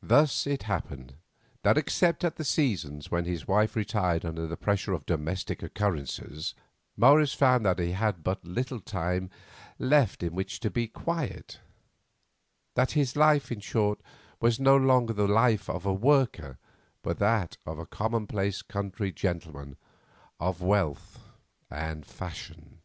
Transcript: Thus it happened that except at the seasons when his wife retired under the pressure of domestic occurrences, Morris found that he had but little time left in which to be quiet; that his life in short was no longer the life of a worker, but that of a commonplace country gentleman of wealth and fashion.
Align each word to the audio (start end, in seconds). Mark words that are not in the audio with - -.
Thus 0.00 0.46
it 0.46 0.62
happened 0.62 1.16
that 1.64 1.76
except 1.76 2.22
at 2.22 2.36
the 2.36 2.44
seasons 2.44 3.10
when 3.10 3.24
his 3.24 3.48
wife 3.48 3.74
retired 3.74 4.24
under 4.24 4.46
the 4.46 4.56
pressure 4.56 4.92
of 4.92 5.06
domestic 5.06 5.60
occurrences, 5.60 6.54
Morris 6.96 7.34
found 7.34 7.66
that 7.66 7.80
he 7.80 7.90
had 7.90 8.22
but 8.22 8.44
little 8.44 8.78
time 8.78 9.28
left 9.76 10.22
in 10.22 10.36
which 10.36 10.60
to 10.60 10.70
be 10.70 10.86
quiet; 10.86 11.58
that 12.76 12.92
his 12.92 13.16
life 13.16 13.50
in 13.50 13.58
short 13.58 14.00
was 14.38 14.60
no 14.60 14.76
longer 14.76 15.12
the 15.12 15.26
life 15.26 15.68
of 15.68 15.84
a 15.84 15.92
worker, 15.92 16.58
but 17.02 17.18
that 17.18 17.56
of 17.66 17.80
a 17.80 17.86
commonplace 17.86 18.62
country 18.62 19.10
gentleman 19.10 19.76
of 20.38 20.62
wealth 20.62 21.18
and 21.68 22.06
fashion. 22.06 22.78